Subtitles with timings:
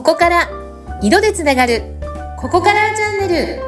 [0.00, 0.48] ここから
[1.02, 1.82] 色でつながる
[2.38, 3.62] ここからチャンネル。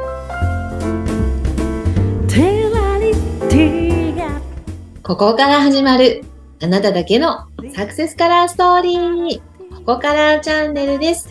[5.03, 6.23] ここから始まる
[6.59, 7.45] あなただけの
[7.75, 9.41] サクセスカラーストーリー。
[9.75, 11.29] ここからチャンネルです。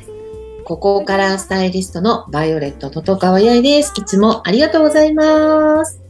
[0.64, 3.92] ここからスタイリストのバイオレットトトカワヤイです。
[3.96, 6.00] いつもありがとうございます。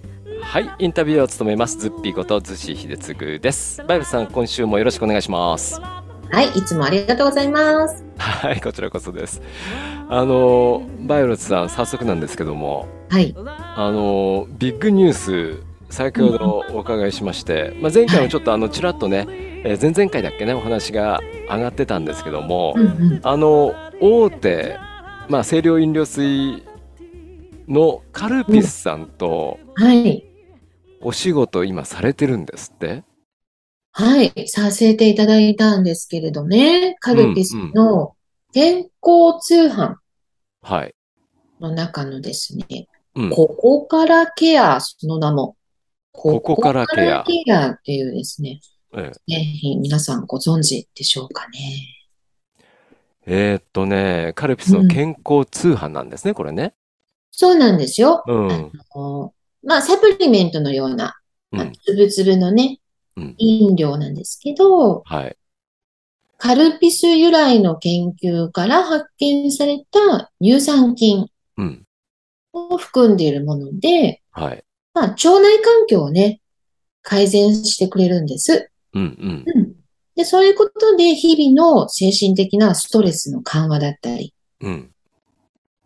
[0.42, 3.82] はい、インタビューを務めますズッピーことズシヒデツグです。
[3.84, 5.80] バイブさん、今週もよろしくお願いします。
[6.32, 8.02] はいいつもありがとうございます。
[8.16, 9.42] はい、こちらこそです。
[10.08, 13.34] あのバイオレットさん、早速なんですけども、はい。
[13.36, 23.20] あのビッグニュース先ほどお伺いしまして、まあ前回もちょっとあのちらっとね、えー前々回だっけねお話が上がってたんですけども、うんうん。
[23.22, 24.78] あの大手
[25.28, 26.62] まあ清涼飲料水
[27.68, 30.24] のカルピスさんとはい。
[31.02, 33.04] お仕事今されてるんですって。
[33.92, 38.16] はい、させていただいたんですけれどね、カルピスの
[38.52, 39.96] 健康通販
[40.62, 40.94] はい。
[41.60, 43.30] の中のですね、うん。
[43.30, 45.56] ここからケア、その名も、
[46.12, 47.24] ここからケアっ
[47.82, 48.60] ていうですね、
[48.94, 52.02] ええ皆さんご存知でしょうかね。
[53.26, 56.74] えーっとね、カルピスの健康通販なんですね、これね。
[57.30, 58.22] そうなんですよ。
[58.26, 58.52] うん。
[58.52, 59.34] あの
[59.64, 61.14] まあ、サプリメントのような、
[61.52, 61.72] うん。
[61.72, 62.78] つぶつぶのねうん、
[63.38, 65.36] 飲料なんですけど、はい。
[66.38, 71.86] カルピス由来の研究から発見された乳酸菌うん。
[72.52, 74.64] を含んでいるもので、はい。
[74.94, 76.40] まあ、腸内環境をね、
[77.02, 78.70] 改善してくれるんです。
[78.94, 79.44] うんうん。
[79.46, 79.72] うん。
[80.16, 84.90] で、そういうことで、日々の精神的なストレスの緩和だったり、うん。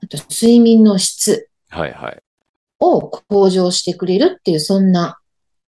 [0.02, 1.48] あと睡眠の質。
[2.80, 5.18] を向上してくれるっていう、そんな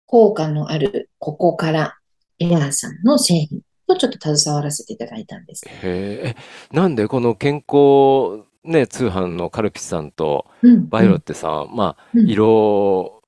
[0.08, 1.96] 効果のある、ここから
[2.40, 5.64] エアーさんの製品とちょっと携わらせていただいたんです。
[5.68, 6.36] へえ。
[6.72, 10.90] えなんでこの健康ね、通販のカルピスさんとうん。
[10.90, 13.22] バイオロッテさん、まあ、うん色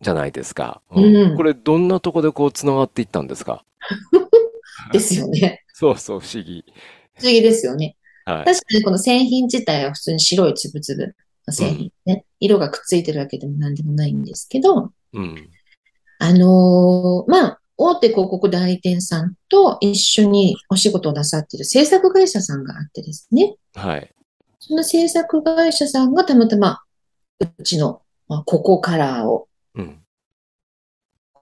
[0.00, 0.82] じゃないですか。
[0.90, 3.64] うんこれどんなとこでこうつながっていったんですか？
[4.92, 5.62] ですよね。
[5.72, 6.64] そうそう、不思議。
[7.16, 7.96] 不思議ですよね。
[8.24, 8.44] はい。
[8.44, 11.14] 確かにこの製品自体は普通に白いつぶつぶ
[11.46, 12.24] の製品ね。
[12.40, 15.48] 色がくっついてるわけでも何でもないんですけど、うん。
[16.26, 23.56] あのーまあ、大手広告代理店さんと一緒にお仕事をなさっている制作会社さんがあってですね。
[23.74, 24.10] はい。
[24.58, 26.80] その制作会社さんがたまたま、
[27.40, 30.00] うちの、まあ、ココカラーをうん。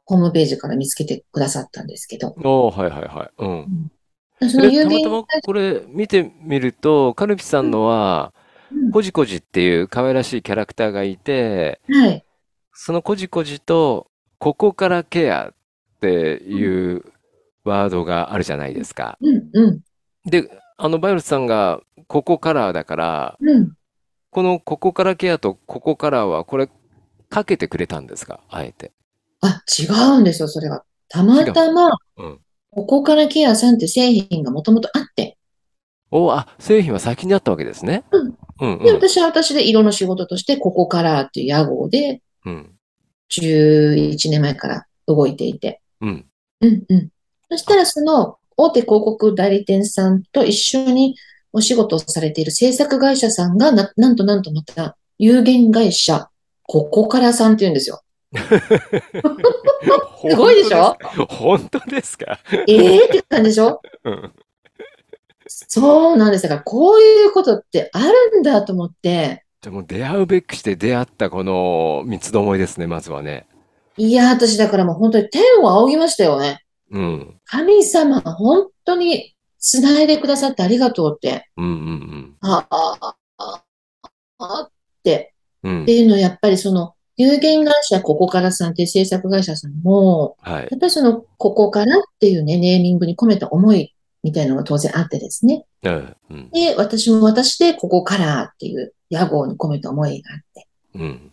[0.04, 3.30] ホームページから見つけてくださったんですけど、おーはいはいはい。
[3.38, 4.50] うん。
[4.50, 8.42] その有限でたまたまこれ見てみると、カルピスさんのは、うん
[8.90, 12.24] コジコジっていう可愛らしいキャラクターがいて、はい。
[12.72, 14.08] そのコジコジと、
[14.42, 15.54] ここからケアっ
[16.00, 17.04] ていう
[17.62, 19.16] ワードがあるじゃないですか。
[19.20, 19.80] うん、うん、
[20.28, 23.72] で、あの、バイオレットさんが、ここカラーだから、うん。
[24.32, 26.68] このここからケアとここカラーは、これ、
[27.28, 28.40] かけてくれたんですか？
[28.50, 28.90] あえて。
[29.42, 29.86] あ、違
[30.16, 30.82] うんですよ、それが。
[31.08, 32.40] たまたま、うん。
[32.72, 35.38] ここからケアさんって製品がもともとあって、
[36.10, 38.02] おあ、製品は先にあったわけですね。
[38.10, 38.36] うん。
[38.60, 42.71] うんで、私は私で色の仕事として、ここからっていう屋号で、うん。
[43.40, 43.46] うん。
[43.46, 45.80] 11年前から動いていて。
[46.00, 46.26] うん。
[46.60, 47.08] うんうん。
[47.50, 51.16] そしたら、その大手広告代理店さんと一緒に
[51.52, 56.28] お仕事をされている制作会社さんがな、なんとなんとまた有限会社、
[56.64, 58.02] ここからさんって言うんですよ。
[60.22, 60.96] すごいでしょ？
[61.28, 62.38] 本当ですか？
[62.66, 63.82] ええって感じでしょ？
[64.04, 64.32] うん。
[65.48, 66.44] そうなんです。
[66.44, 73.46] だから、こういうことってあるんだと思って、じゃあもう出会うべくして出会ったこの三つどもえですね、まずはね。
[73.96, 76.64] いや、私だからもう本当に天を仰ぎましたよね。
[76.90, 77.40] うん。
[77.44, 81.48] 神様、本当に繋いでくださってありがとうって。
[81.56, 83.64] うんうんああ、あ
[84.38, 84.70] あっ
[85.04, 85.32] て。
[85.62, 85.72] うん。
[85.72, 85.92] うんって。
[85.96, 90.62] いうのはやっぱりその有限会社ここからさんっていう制作会社さんも、はい。
[90.62, 93.94] やっぱりそのここからっていうね、ネーミングに込めた思い
[94.24, 95.66] みたいなのが当然あってですね。
[95.84, 96.16] うん。
[96.30, 96.50] うん。
[96.50, 100.68] で、私も私でここからっていう屋号に込めた思いがあって。
[100.94, 101.32] うん。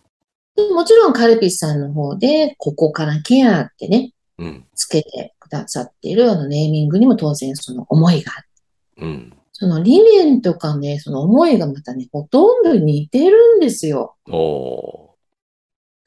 [0.56, 4.64] でもちろんカルピスさんの方でここからケアってね、うん。
[4.74, 9.04] つけてくださっているあのネーミングにも当然その思いがあって。
[9.04, 9.32] うん。
[9.52, 14.16] その理念とかね、その思いがまたね、ほとんど似てるんですよ。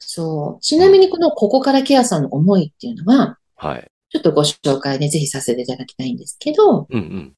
[0.00, 0.60] そう。
[0.60, 3.86] ちなみにこのここからケアさんの思いっていうのは、はい。
[4.10, 7.34] ちょっとご紹介ね、ぜひさせていただきたいんですけど、うんうん。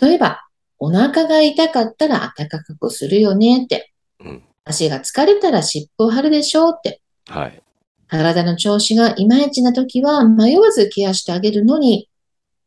[0.00, 0.47] 例えば、
[0.78, 3.92] お腹が痛かったら暖かくするよねって。
[4.20, 4.42] うん。
[4.64, 7.00] 足が疲れたら湿布を貼るでしょうって。
[7.26, 7.62] はい。
[8.06, 12.08] 体の調子がいまいちな時は迷わずケアしてあげるのに、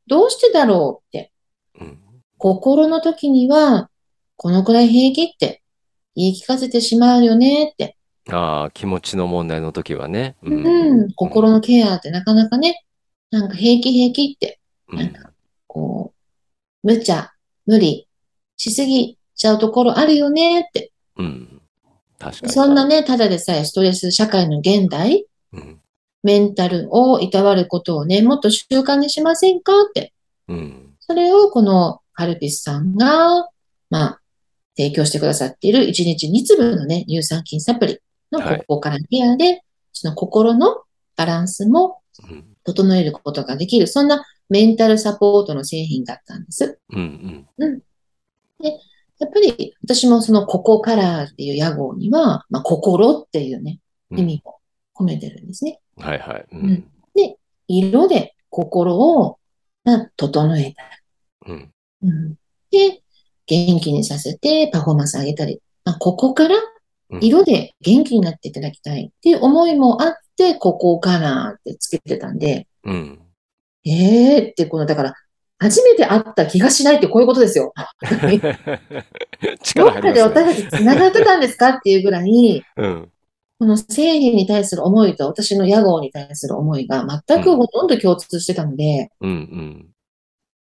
[0.07, 1.31] どうしてだろうって。
[1.79, 1.99] うん。
[2.37, 3.89] 心の時には、
[4.35, 5.61] このくらい平気って
[6.15, 7.97] 言い聞かせてしまうよねって。
[8.29, 10.35] ああ、気持ちの問題の時はね。
[10.43, 12.85] ううん、心のケアってなかなかね、
[13.31, 14.59] なんか平気平気って、
[14.89, 15.31] うんなんか
[15.67, 16.13] こ
[16.83, 17.30] う、無茶、
[17.65, 18.07] 無理
[18.57, 20.91] しすぎちゃうところあるよねって。
[21.17, 21.61] うん。
[22.19, 22.53] 確かに。
[22.53, 25.79] そんなね、ただでさえストレス社会の現代、うん。
[26.23, 30.13] メンタルをいたわることをね、もっと習慣にしませんかって。
[30.47, 30.93] うん。
[30.99, 33.49] それをこのカルピスさんが、
[33.89, 34.21] まあ、
[34.77, 37.99] 提供してくださっている1日2粒のね、乳酸菌サプリ
[38.31, 40.83] のはいここからケアで、その心の
[41.17, 42.45] バランスもうん。
[42.63, 46.77] 整えることができる、そんなメンタルサポートの製品だったんです。
[46.89, 47.47] うん。
[47.57, 47.81] うん。
[48.59, 53.79] やっぱり私もそのここからっていう屋号には、まあ、心っていうね、
[54.11, 54.57] うん意味を
[54.93, 55.79] 込めてるんですね。
[55.95, 56.45] はいはい。
[56.51, 56.83] ううんん。
[57.15, 57.37] で、
[57.69, 59.39] 色で心を、
[59.85, 60.83] まあ、整えた
[61.47, 61.71] うん。
[62.03, 62.35] うん
[62.71, 63.01] で、
[63.45, 66.55] 元気にさせてパフォーマンス上げたり、まあ、ここから
[67.11, 73.19] うん色で元気になっていただきたいっていう思いもあって、ここからってつけてたんで、うん。
[73.85, 75.13] えーって、この、だから、
[75.59, 77.71] 初めて会った気がしないってこういうことですよ。
[79.75, 80.23] どっかで。
[80.23, 83.09] 私たち繋がってたんですかっていうぐらい、うん。
[83.59, 89.29] この製品に対する思いと私の屋号に対する思いが全くほとんど共通してたので、うん。
[89.29, 89.87] うん。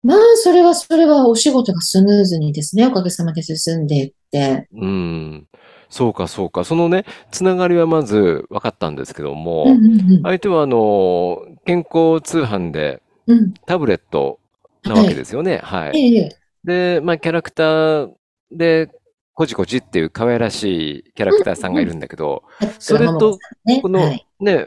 [0.04, 5.48] まあ、それはそれはお仕事がスムーズにですね、おかげさまで進んでいって、うん。
[5.88, 6.64] そうか、そうか。
[6.64, 13.54] そのね、つながりはまず分かったんですけどうんも、うんうん相手はあの、健康通販でうん。
[13.66, 14.38] タブレット
[14.84, 15.58] なわけですよね。
[15.58, 15.98] はい。
[15.98, 18.10] ええ、で、まあ、キャラクター
[18.50, 18.88] で、
[19.34, 22.44] こじこじっていう可愛らしいキャラクターさんがいるんだけど、
[22.78, 24.26] それと、ね、このはい。
[24.40, 24.66] ね、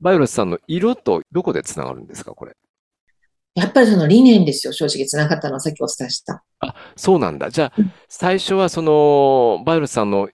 [0.00, 2.56] バイオレスさんの色とどこでつながるんですか、これ？
[3.54, 6.42] やっぱりその理念ですよ、正直つながったのはさっきお伝えした。
[6.96, 7.50] そうなんだ。
[7.50, 10.28] じゃあうん、最初はその、バイオレスさんの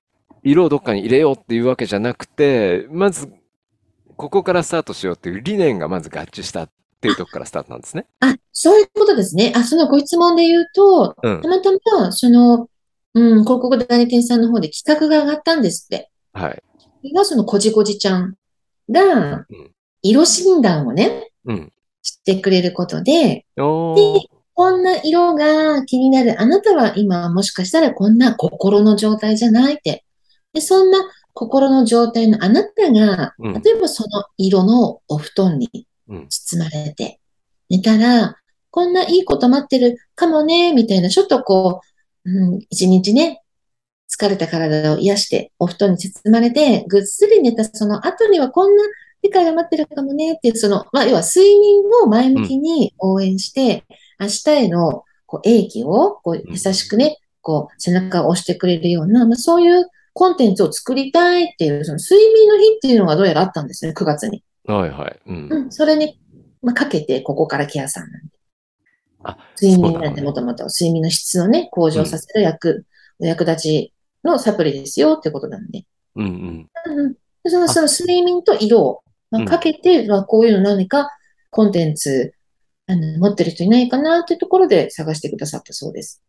[0.44, 3.32] 色をどっかに入れようっていうわけじゃなくて、まず、
[4.16, 6.70] ここからスタートしようっていう理念がまず合致したっ
[7.00, 8.06] ていうとこからスタートなんですね。
[8.20, 9.52] あ、そういうことですね。
[9.56, 11.48] あ、そのご質問で言うと、うんた。
[11.48, 12.68] またま、その、
[13.14, 16.10] うん、広告代理店さんの方で企画が上がったんですって。
[16.32, 16.62] はい。
[16.78, 18.34] それがそのこじこじちゃん
[18.90, 19.70] がうん、
[20.02, 21.72] 色診断をね、うん。
[22.02, 24.20] してくれることで、おー。
[24.54, 26.40] こんな色が気になる。
[26.40, 30.04] あなたは今もしかしたらこんな心の状態じゃないって。
[30.54, 31.00] で、そんな
[31.34, 33.52] 心の状態のあなたが、うん。
[33.62, 36.28] 例えばその色のお布団にうん。
[36.28, 37.20] 包まれて
[37.70, 38.36] 寝たら、
[38.70, 41.80] こんないいこと待ってるかもね、みたいな、ちょっとこ
[42.24, 43.42] う、うん、一日ね、
[44.10, 48.82] 疲れた体を癒して、お布団に包まれて、ぐっすり寝たその後にはこんな
[49.22, 53.84] 世界が待ってるかもねっていう、その、まあ、要は睡眠を前向きに応援して、
[54.20, 64.42] 明日へのこう英気をこう優しくね、こう背中を押してくれるような、まあ、そういうコンテンツを作りたいっていう、その睡眠の日っていうのがどうやらあったんですね、9月に。
[64.64, 65.20] はいはい。
[65.26, 65.48] うん。
[65.50, 66.18] うん、それに、
[66.62, 68.32] まあ、かけて、ここからケアさんなんで。
[69.24, 72.86] あ、睡眠なんてもともと睡眠の質をね、向上させる役、
[73.18, 75.84] お役立ちのサプリですよってことなんで。
[76.16, 76.96] うんうん。
[76.96, 77.14] うん
[77.46, 81.10] そのその睡眠と色を、まあ、かけて、まあ、こういうの何か
[81.50, 82.33] コンテンツ
[82.86, 86.22] あの持ってる人いないかなっていうところで探してくださったそうです。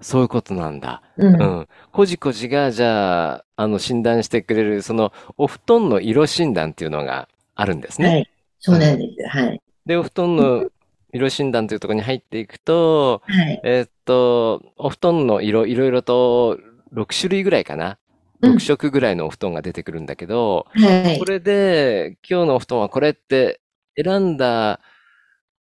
[0.00, 1.02] そういうことなんだ。
[1.18, 1.42] うん。
[1.42, 1.68] うん。
[1.92, 8.08] こじこじが、じゃあ、あの、診断してくれる、その、お布団の色診断っていうのがあるんですね。
[8.08, 8.30] はい。
[8.58, 9.28] そうなんです。
[9.28, 9.60] はい。
[9.84, 10.70] で、お布団の
[11.12, 13.60] 色診断というところに入っていくと、はい。
[13.64, 16.58] えーっと、お布団の色、いろいろと
[16.94, 17.90] 6種類ぐらいかな。
[17.90, 18.00] うん
[18.42, 21.26] 6色ぐらいのお布団が出てくるんだけど、はいこ。
[21.26, 23.60] れで、今日のお布団はこれって
[24.02, 24.80] 選んだ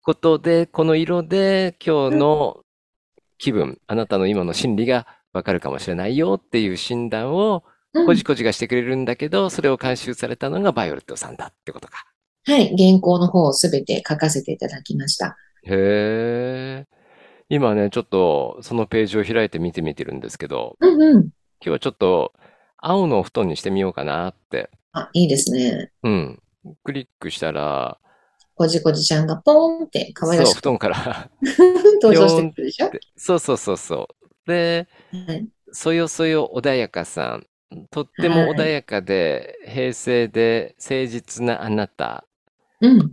[0.08, 2.60] ことで、この色で今日の
[3.36, 7.62] 気分、あなたの今の心理がわかるかもしれないよっていう診断を、
[7.92, 12.06] うんこじこじがしてくれるんだけど、それを監修されたのがバイオレットさんだってことか。
[12.46, 12.74] はい。
[12.76, 15.36] 原稿の方をすべて書かせていただきました。
[15.64, 16.86] へえ。
[17.50, 21.20] 今ね、ちょっとそのページを開いて見てみてるんですけど、うんうん。
[21.22, 22.32] 今日はちょっと
[22.78, 24.70] 青のお布団にしてみようかなって。
[24.92, 25.90] あ、いいですね。
[26.02, 26.42] うん。
[26.84, 27.98] クリックしたら、
[28.58, 31.30] こじこじちゃんがポーンって可愛らしく布団から
[32.02, 32.90] 登場してくるでしょ？
[32.90, 34.50] でそうそうそうそう。
[34.50, 35.48] で、はい。
[35.72, 37.46] そよそよ穏やかさん。
[37.90, 42.24] とってもはい穏やかで、平静で誠実なあなた
[42.80, 43.12] うん。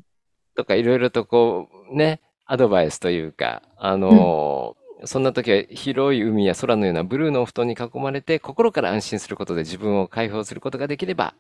[0.56, 11.36] とかいろいろとこう、ね、アドバイスというか、あのーそんな時は広い海や空のようなブルーのお布団に囲まれて、心から安心することで自分を解放することができれば、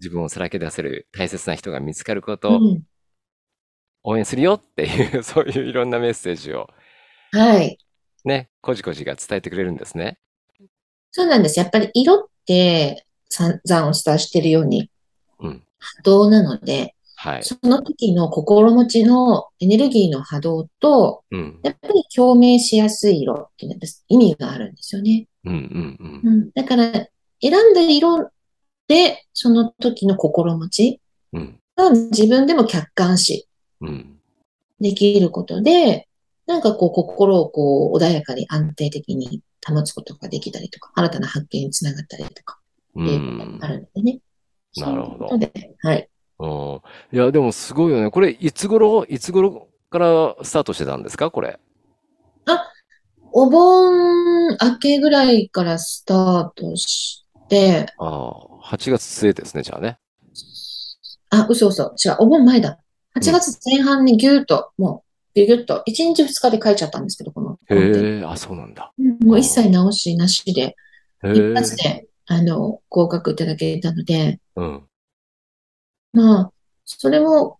[0.00, 2.82] 自分をさらけ出せる大切な人が見つかることをうん。
[4.06, 6.70] 応援するよっていう、 そういういろんなメッセージを。
[7.32, 7.76] はい。
[8.24, 10.18] ね、こじこじが伝えてくれるんですね。
[11.10, 11.58] そうなんです。
[11.58, 14.90] やっぱり色って散々お伝えしているように
[15.40, 15.62] うん。
[15.78, 17.42] 波動なので、はい。
[17.42, 21.60] その時の心持ちのエネルギーの波動と、うん。
[21.64, 25.26] やっぱり共鳴しやすい色っていうのは意味があるんですよね。
[25.44, 26.50] うんうんうん。
[26.54, 26.92] だから、
[27.40, 28.30] 選んだ色
[28.86, 31.00] で、その時の心持ち。
[31.76, 33.46] が自分でも客観視うん。
[34.80, 36.08] できることで、
[36.46, 42.58] なんかこう心をこう穏やかに安定的に保つことができたりとか、新たな発見につながったりとか
[42.94, 44.20] うっていうことんがあるのでね。
[44.76, 45.26] なるほど
[45.82, 46.08] はい。
[46.38, 46.80] うん。
[47.12, 48.10] いや、でもすごいよね。
[48.10, 51.30] これ、いつ頃、いつ頃からスタートしてたんですか？
[51.30, 51.58] これ。
[53.32, 59.98] お盆明けぐらいからスタートして、ああ、8月末ですね、じゃあね。
[61.30, 61.94] あ、嘘嘘。
[62.02, 62.78] 違う、お盆前だ。
[63.16, 65.02] 8月前半にギューッと、も
[65.34, 67.58] う、ギュギュッと、1日2日で書いちゃったんですけど、この。
[67.68, 68.92] へえ、あ、そうなんだ。
[68.98, 70.76] うんもう一切直しなしで、
[71.24, 71.54] へ一え。
[71.54, 74.82] 発で、あの、合格いただけたので、うん。
[76.12, 76.52] まあ、
[76.84, 77.58] それも、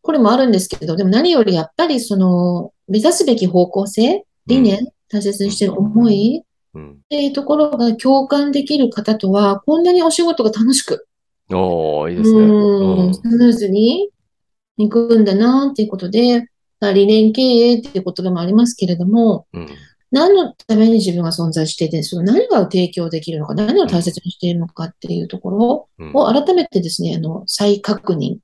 [0.00, 6.42] これもあるんですけど、でも何よりやっぱりその、目指すべき方向性、理念、大切にしてる思い
[6.74, 6.92] うん。
[6.92, 11.06] っていうところが共感できる方とは、こんなにお仕事が楽しく、
[11.50, 12.40] おー、いいですね。
[12.40, 13.14] う、うんん。
[13.14, 14.10] スムーズに
[14.76, 16.48] いくんだなっていうことで、
[16.80, 19.68] まあ理念経営っていう言葉もありますけれども、うん。
[20.10, 26.10] 何のために自分が存在していて、その何が提供できるのか、何を大切にしているのかっていうところうん。
[26.14, 28.38] を改めてですね、あの、再確認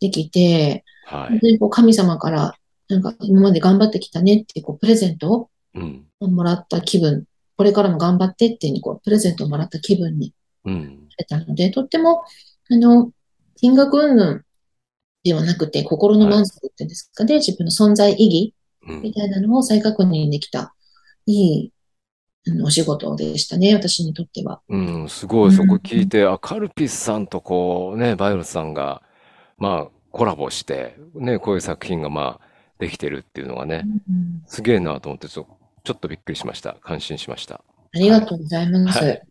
[0.00, 1.30] できて、はい。
[1.30, 2.54] 本当にこう神様から、
[2.88, 6.06] なんか今まで頑張ってきたねっていうこうプレゼントうん。
[6.20, 10.32] をもらった気分、これからも頑張ってっていうこうプレゼントをもらった気分に
[10.64, 10.74] うん。
[10.74, 12.24] なれたので、とっても、
[12.70, 13.12] あの、
[13.56, 14.40] 金額云々
[15.28, 18.54] ではなくて、心の満足っていうんですかね、自分の存在意義
[18.86, 20.74] うんみたいなのを再確認できた、
[21.26, 21.72] いい、
[22.48, 24.62] あの、お仕事でしたね、私にとっては。
[24.68, 29.02] うん、すごい、そこ聞いて、あ、カルピスさんとこう、ね、バイオレットさんが、
[29.58, 35.46] まあ、コラボして、ね、こういう作品が、まあ、できてるっていうのがね、うんすげえなと思って、ちょ、
[35.84, 36.74] ちょっとびっくりしました。
[36.80, 37.56] 感心しました。
[37.56, 39.04] ありがとうございます。
[39.04, 39.22] はい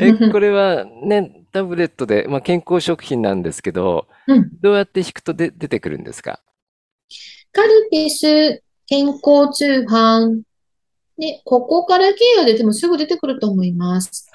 [0.00, 6.40] え、これはね、タブレットで、まあ、健康食品なんですけど、うんどうやって引くとで出てくるんですか？
[7.52, 10.42] カルピス、健康通販。
[11.18, 14.30] で、ここから経由ででもすぐ出てくると思います。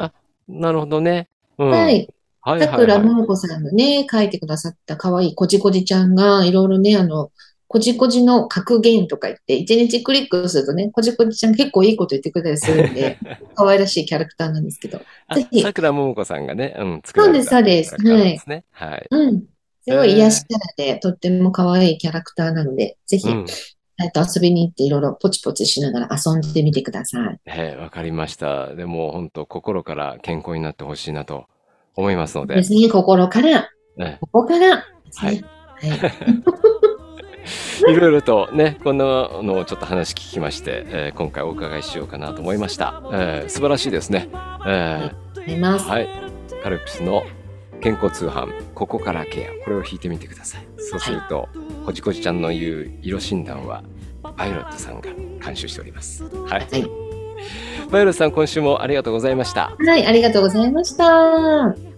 [0.48, 1.28] なるほどね。
[1.60, 1.70] うん。
[1.70, 2.10] はい。
[2.42, 3.04] はいはいさくらはい。
[3.06, 7.32] ももこさんのね、書いてくださった可愛いこじこじちゃんが、いろいろね、あの、
[7.72, 13.18] こじこじの格言とか言って、一日クリックするとね、こじこじちゃん結構いいこと言ってくれたりするんで、
[13.56, 15.02] 可愛らしいキャラクターなんですけど。
[15.28, 18.64] あぜひさくらももこさんがね、うん、作られたそうですそうですキャラクターなんですね。
[18.72, 19.08] はい。
[19.10, 19.44] うん。
[19.84, 23.46] すごい癒しキャラで、とっても可愛いキャラクターなので、ぜひ、うん。
[24.04, 27.40] えっと、遊びに行っていろいろポチポチしながら遊んでみてください。
[27.46, 28.76] ええ、わかりました。
[28.76, 31.46] でも、本当心から健康になってほしいなと
[31.96, 34.84] 思いますのでで、すね、心から、ね、ここから
[35.16, 35.42] はい
[35.82, 35.98] ね。
[35.98, 36.12] はい。
[37.88, 43.02] いろいろとね、こんなのをちょっと話聞きまして、えー今回お伺いしようかなと思いました。
[43.14, 44.30] えー素晴らしいですね。
[44.68, 45.12] え。
[45.48, 46.10] ーはい。
[46.64, 47.24] カルピスの
[47.82, 49.64] 健康通販、ここからケア。
[49.64, 50.62] これを引いてみてください。
[50.78, 51.50] そうすると、
[51.86, 53.84] こじこじちゃんの言う色診断は、
[54.38, 55.10] バイオレットさんが
[55.44, 56.24] 監修しております。
[56.24, 56.68] はい。
[56.72, 57.12] はい
[57.90, 59.76] バイオレットさん、今週もありがとうございました。
[59.86, 61.91] はい、ありがとうございました。